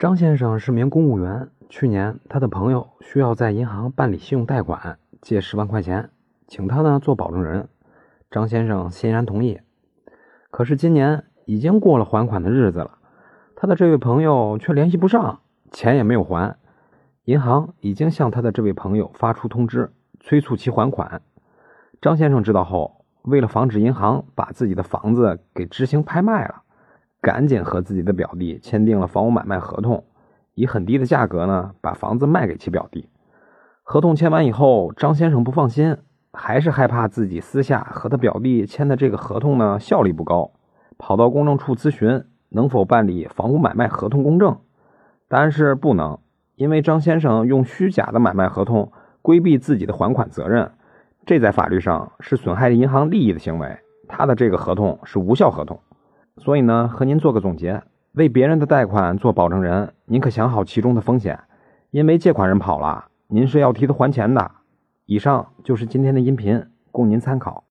[0.00, 6.08] 张先生是名公务员，去年他的朋友需要在银行办理信用贷款，借十万块钱，
[6.48, 7.68] 请他呢做保证人。
[8.30, 9.60] 张先生欣然同意。
[10.50, 12.96] 可是今年已经过了还款的日子了，
[13.54, 15.40] 他的这位朋友却联系不上，
[15.70, 16.56] 钱也没有还。
[17.26, 21.20] 银行已经向他的这位朋友发出通知，催促其还款。
[22.00, 26.62] 张先生知道后，为了防止银行把自己的房子给执行拍卖了。
[27.22, 30.04] 赶紧和自己的表弟签订了房屋买卖合同，
[30.54, 33.08] 以很低的价格呢把房子卖给其表弟。
[33.82, 35.96] 合同签完以后，张先生不放心，
[36.32, 40.52] 还是害怕自己私下和他表弟签的这个合同呢效力不高，
[40.96, 44.56] 跑到公证处咨询能否办理房屋买卖合同公证。
[45.28, 46.18] 答案是不能，
[46.56, 48.92] 因为张先生用虚假的买卖合同
[49.22, 50.70] 规避自己的还款责任，
[51.26, 53.78] 这在法律上是损害银行利益的行为，
[54.08, 55.78] 他的这个合同是无效合同。
[56.40, 61.38] 所以呢，和您做个总结，为别人的贷款做保证人，您可想好其中的风险，
[61.90, 64.50] 因为借款人跑了，您是要替他还钱的。
[65.04, 67.64] 以上就是今天的音频，供您参考。